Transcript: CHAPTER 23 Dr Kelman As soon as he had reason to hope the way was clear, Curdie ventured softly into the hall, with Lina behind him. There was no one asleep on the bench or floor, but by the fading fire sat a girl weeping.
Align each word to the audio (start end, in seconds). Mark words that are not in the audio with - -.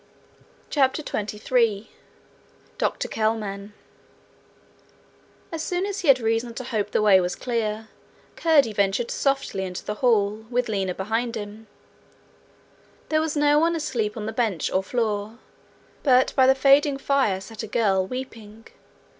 CHAPTER 0.71 1.03
23 1.03 1.91
Dr 2.79 3.07
Kelman 3.07 3.75
As 5.51 5.61
soon 5.61 5.85
as 5.85 5.99
he 5.99 6.07
had 6.07 6.19
reason 6.19 6.55
to 6.55 6.63
hope 6.63 6.89
the 6.89 7.03
way 7.03 7.21
was 7.21 7.35
clear, 7.35 7.87
Curdie 8.35 8.73
ventured 8.73 9.11
softly 9.11 9.63
into 9.63 9.85
the 9.85 9.93
hall, 10.01 10.43
with 10.49 10.67
Lina 10.69 10.95
behind 10.95 11.37
him. 11.37 11.67
There 13.09 13.21
was 13.21 13.37
no 13.37 13.59
one 13.59 13.75
asleep 13.75 14.17
on 14.17 14.25
the 14.25 14.31
bench 14.33 14.71
or 14.71 14.81
floor, 14.81 15.37
but 16.01 16.33
by 16.35 16.47
the 16.47 16.55
fading 16.55 16.97
fire 16.97 17.39
sat 17.39 17.61
a 17.61 17.67
girl 17.67 18.03
weeping. 18.03 18.65